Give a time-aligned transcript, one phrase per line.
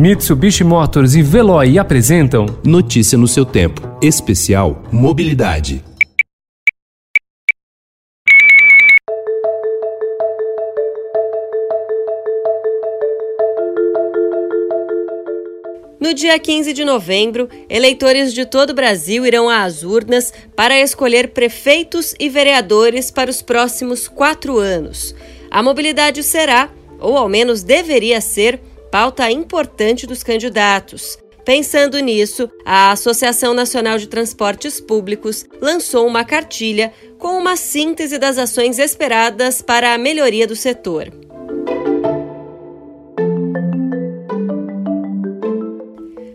[0.00, 3.80] Mitsubishi Motors e Veloy apresentam Notícia no seu tempo.
[4.00, 5.82] Especial Mobilidade.
[16.00, 21.30] No dia 15 de novembro, eleitores de todo o Brasil irão às urnas para escolher
[21.30, 25.12] prefeitos e vereadores para os próximos quatro anos.
[25.50, 26.70] A mobilidade será,
[27.00, 28.60] ou ao menos deveria ser,
[28.90, 31.18] pauta importante dos candidatos.
[31.44, 38.36] Pensando nisso, a Associação Nacional de Transportes Públicos lançou uma cartilha com uma síntese das
[38.36, 41.10] ações esperadas para a melhoria do setor.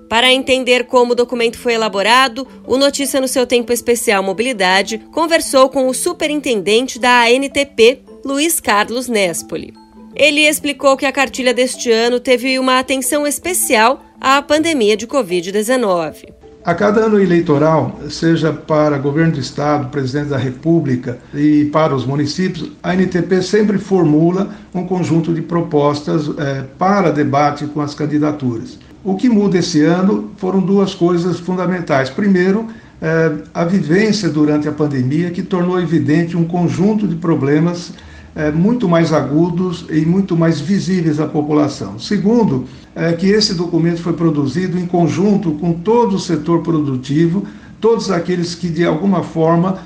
[0.09, 5.69] Para entender como o documento foi elaborado, o Notícia no seu tempo especial Mobilidade conversou
[5.69, 9.82] com o superintendente da ANTP, Luiz Carlos Nespoli.
[10.15, 16.33] Ele explicou que a cartilha deste ano teve uma atenção especial à pandemia de Covid-19.
[16.63, 22.05] A cada ano eleitoral, seja para governo do estado, presidente da república e para os
[22.05, 28.79] municípios, a NTP sempre formula um conjunto de propostas eh, para debate com as candidaturas.
[29.03, 32.09] O que muda esse ano foram duas coisas fundamentais.
[32.09, 32.67] Primeiro,
[33.01, 37.91] eh, a vivência durante a pandemia, que tornou evidente um conjunto de problemas
[38.35, 41.99] eh, muito mais agudos e muito mais visíveis à população.
[41.99, 47.45] Segundo, eh, que esse documento foi produzido em conjunto com todo o setor produtivo,
[47.79, 49.77] todos aqueles que de alguma forma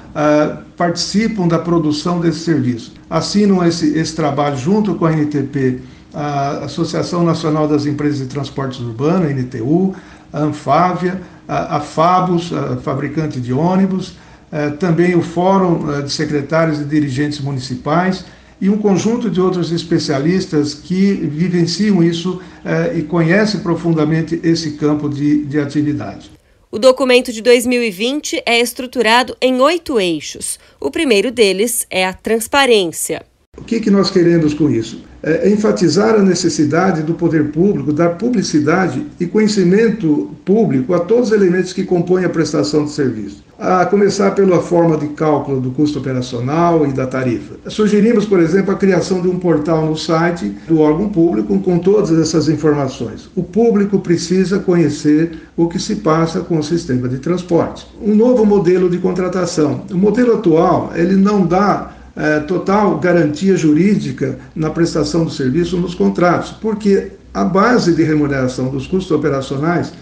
[0.75, 2.93] participam da produção desse serviço.
[3.09, 5.79] Assinam esse, esse trabalho junto com a NTP
[6.13, 9.93] a Associação Nacional das Empresas de Transportes Urbanos, NTU,
[10.33, 14.17] a Anfávia, a, a Fabus, a fabricante de ônibus,
[14.51, 18.25] eh, também o Fórum eh, de Secretários e Dirigentes Municipais
[18.59, 25.08] e um conjunto de outros especialistas que vivenciam isso eh, e conhecem profundamente esse campo
[25.08, 26.31] de, de atividade.
[26.69, 30.59] O documento de 2020 é estruturado em oito eixos.
[30.81, 33.26] O primeiro deles é a transparência.
[33.57, 35.03] O que, que nós queremos com isso?
[35.21, 41.35] É enfatizar a necessidade do poder público dar publicidade e conhecimento público a todos os
[41.35, 43.43] elementos que compõem a prestação de serviço.
[43.59, 47.55] A começar pela forma de cálculo do custo operacional e da tarifa.
[47.67, 52.11] Sugerimos, por exemplo, a criação de um portal no site do órgão público com todas
[52.11, 53.27] essas informações.
[53.35, 57.87] O público precisa conhecer o que se passa com o sistema de transporte.
[57.99, 59.81] Um novo modelo de contratação.
[59.91, 65.94] O modelo atual, ele não dá é, total garantia jurídica na prestação do serviço nos
[65.94, 69.94] contratos, porque a base de remuneração dos custos operacionais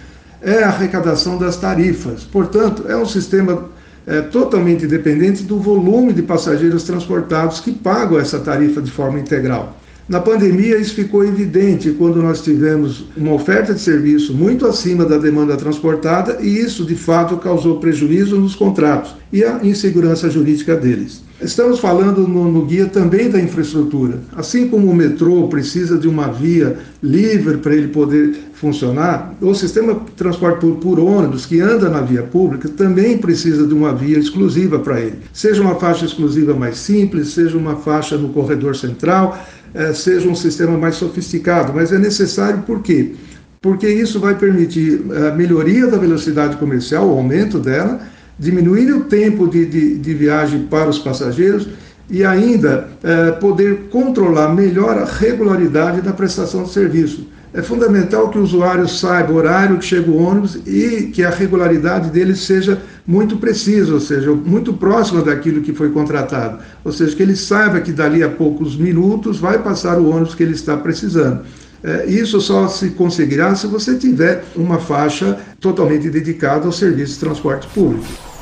[0.42, 2.24] é a arrecadação das tarifas.
[2.24, 3.66] Portanto, é um sistema
[4.08, 9.78] é, totalmente dependente do volume de passageiros transportados que pagam essa tarifa de forma integral.
[10.08, 15.18] Na pandemia, isso ficou evidente quando nós tivemos uma oferta de serviço muito acima da
[15.18, 21.24] demanda transportada e isso, de fato, causou prejuízo nos contratos e a insegurança jurídica deles.
[21.42, 24.22] Estamos falando no, no, guia também da infraestrutura.
[24.36, 29.96] Assim como o metrô precisa de uma via livre para ele poder funcionar, o sistema
[29.96, 34.18] de transporte por, por ônibus que anda na via pública também precisa de uma via
[34.18, 35.18] exclusiva para ele.
[35.34, 39.38] Seja uma faixa exclusiva mais simples, seja uma faixa no corredor central,
[39.76, 43.14] eh, seja um sistema mais sofisticado, mas é necessário por quê?
[43.62, 48.00] Porque isso vai permitir a melhoria da velocidade comercial, o aumento dela
[48.38, 51.68] diminuir o tempo de, de, de viagem para os passageiros
[52.10, 57.28] e ainda é, poder controlar melhor a regularidade da prestação de serviço.
[57.56, 61.30] É fundamental que o usuário saiba o horário que chega o ônibus e que a
[61.30, 66.60] regularidade dele seja muito precisa, ou seja, muito próxima daquilo que foi contratado.
[66.84, 70.44] Ou seja, que ele saiba que dali a poucos minutos vai passar o ônibus que
[70.44, 71.44] ele está precisando.
[71.82, 77.20] É, isso só se conseguirá se você tiver uma faixa totalmente dedicada ao serviço de
[77.22, 78.35] transporte público.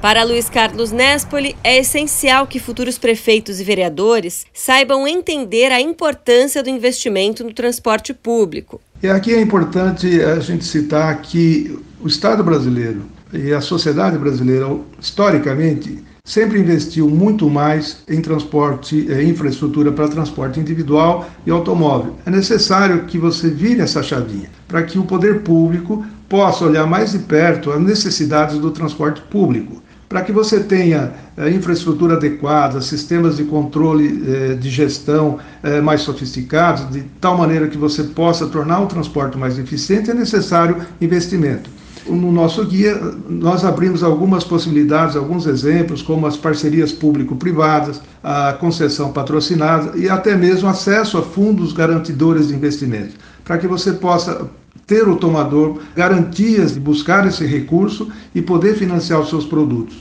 [0.00, 6.62] Para Luiz Carlos Nespoli, é essencial que futuros prefeitos e vereadores saibam entender a importância
[6.62, 8.80] do investimento no transporte público.
[9.02, 14.74] E aqui é importante a gente citar que o Estado brasileiro e a sociedade brasileira,
[14.98, 22.16] historicamente, sempre investiu muito mais em transporte, em infraestrutura para transporte individual e automóvel.
[22.24, 27.12] É necessário que você vire essa chavinha para que o poder público possa olhar mais
[27.12, 29.82] de perto as necessidades do transporte público.
[30.10, 36.00] Para que você tenha eh, infraestrutura adequada, sistemas de controle eh, de gestão eh, mais
[36.00, 41.70] sofisticados, de tal maneira que você possa tornar o transporte mais eficiente, é necessário investimento.
[42.08, 49.12] No nosso guia, nós abrimos algumas possibilidades, alguns exemplos, como as parcerias público-privadas, a concessão
[49.12, 53.14] patrocinada e até mesmo acesso a fundos garantidores de investimentos,
[53.44, 54.50] para que você possa
[54.90, 59.96] ter o tomador garantias de buscar esse recurso e poder financiar os seus produtos.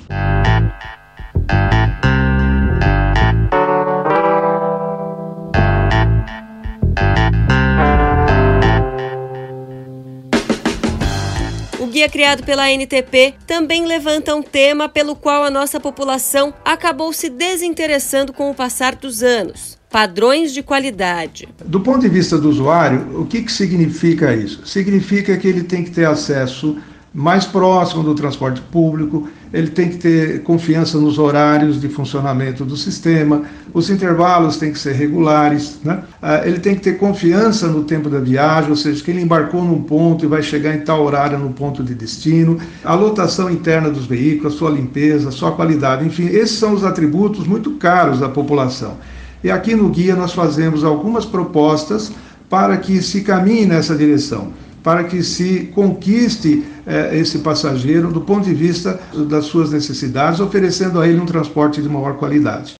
[12.00, 17.30] Guia criado pela NTP também levanta um tema pelo qual a nossa população acabou se
[17.30, 21.50] desinteressando com o passar dos anos padrões de qualidade.
[21.66, 24.66] Do ponto de vista do usuário, o que, que significa isso?
[24.66, 26.78] Significa que ele tem que ter acesso
[27.14, 32.78] mais próximo do transporte público, ele tem que ter confiança nos horários de funcionamento do
[32.78, 33.44] sistema,
[33.74, 36.04] os intervalos têm que ser regulares, né?
[36.22, 39.64] Ah, ele tem que ter confiança no tempo da viagem, ou seja, que ele embarcou
[39.64, 43.90] num ponto e vai chegar em tal horário no ponto de destino, a lotação interna
[43.90, 48.20] dos veículos, a sua limpeza, a sua qualidade, enfim, esses são os atributos muito caros
[48.20, 48.98] da população.
[49.44, 52.12] E aqui no guia nós fazemos algumas propostas
[52.50, 54.52] para que se caminhe nessa direção
[54.84, 59.00] para que se conquiste eh, esse passageiro do ponto de vista
[59.30, 62.79] das suas necessidades, oferecendo a ele um transporte de maior qualidade.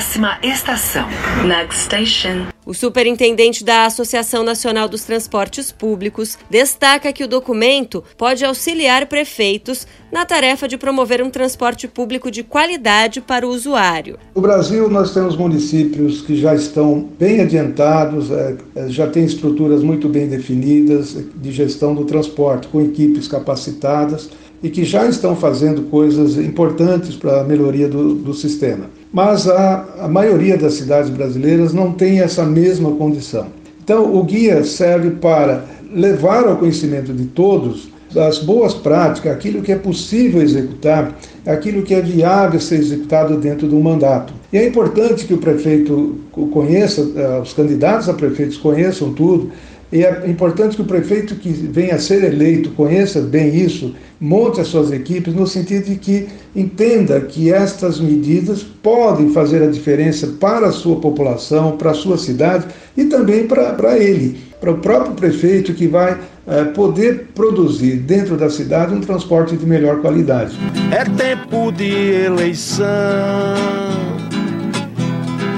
[0.00, 1.06] Próxima estação.
[1.46, 2.46] Next station.
[2.64, 9.86] O superintendente da Associação Nacional dos Transportes Públicos destaca que o documento pode auxiliar prefeitos
[10.10, 14.18] na tarefa de promover um transporte público de qualidade para o usuário.
[14.34, 19.82] No Brasil, nós temos municípios que já estão bem adiantados, é, é, já têm estruturas
[19.82, 24.30] muito bem definidas de gestão do transporte, com equipes capacitadas
[24.62, 28.86] e que já estão fazendo coisas importantes para a melhoria do, do sistema.
[29.12, 33.46] Mas a, a maioria das cidades brasileiras não tem essa mesma condição.
[33.82, 39.72] Então, o guia serve para levar ao conhecimento de todos as boas práticas, aquilo que
[39.72, 41.16] é possível executar,
[41.46, 44.32] aquilo que é viável ser executado dentro do mandato.
[44.52, 46.16] E é importante que o prefeito
[46.52, 49.50] conheça, eh, os candidatos a prefeitos conheçam tudo,
[49.92, 54.60] e é importante que o prefeito que venha a ser eleito conheça bem isso, monte
[54.60, 60.28] as suas equipes no sentido de que entenda que estas medidas podem fazer a diferença
[60.38, 62.66] para a sua população, para a sua cidade
[62.96, 66.16] e também para, para ele, para o próprio prefeito que vai
[66.46, 70.56] é, poder produzir dentro da cidade um transporte de melhor qualidade.
[70.92, 71.90] É tempo de
[72.26, 72.86] eleição.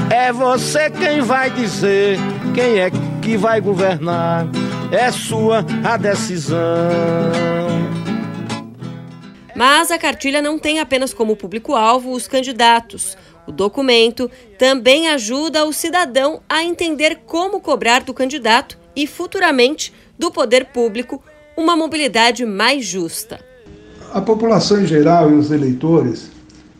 [0.08, 2.18] É você quem vai dizer
[2.54, 4.46] quem é que vai governar.
[4.90, 6.58] É sua a decisão.
[9.54, 13.16] Mas a cartilha não tem apenas como público-alvo os candidatos.
[13.46, 20.30] O documento também ajuda o cidadão a entender como cobrar do candidato e, futuramente, do
[20.30, 21.22] poder público
[21.56, 23.40] uma mobilidade mais justa.
[24.12, 26.30] A população em geral e os eleitores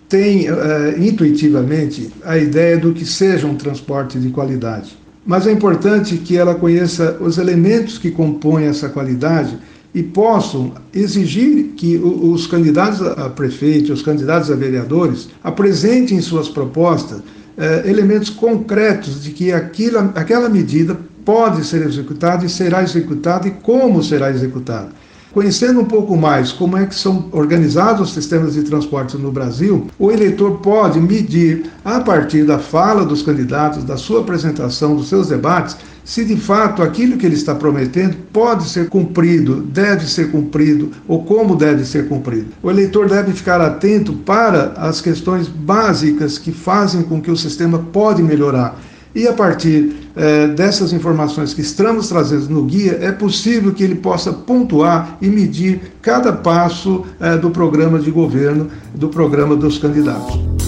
[0.09, 5.02] têm é, intuitivamente a ideia do que seja um transporte de qualidade.
[5.25, 9.57] Mas é importante que ela conheça os elementos que compõem essa qualidade
[9.95, 16.49] e possam exigir que os candidatos a prefeito, os candidatos a vereadores, apresentem em suas
[16.49, 17.21] propostas
[17.57, 23.51] eh, elementos concretos de que aquilo, aquela medida pode ser executada e será executada e
[23.51, 24.89] como será executada.
[25.33, 29.87] Conhecendo um pouco mais como é que são organizados os sistemas de transporte no Brasil,
[29.99, 35.29] o eleitor pode medir, a partir da fala dos candidatos, da sua apresentação, dos seus
[35.29, 40.91] debates, se de fato aquilo que ele está prometendo pode ser cumprido, deve ser cumprido
[41.09, 42.49] ou como deve ser cumprido.
[42.63, 47.79] O eleitor deve ficar atento para as questões básicas que fazem com que o sistema
[47.79, 48.79] pode melhorar
[49.15, 53.97] e a partir é, dessas informações que estamos trazendo no guia, é possível que ele
[53.97, 60.62] possa pontuar e medir cada passo é, do programa de governo, do programa dos candidatos.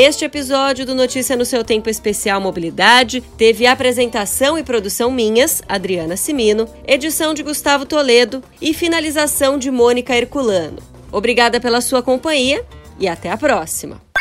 [0.00, 6.16] Este episódio do Notícia no seu Tempo Especial Mobilidade teve apresentação e produção minhas, Adriana
[6.16, 10.78] Simino, edição de Gustavo Toledo e finalização de Mônica Herculano.
[11.10, 12.64] Obrigada pela sua companhia
[12.96, 14.07] e até a próxima.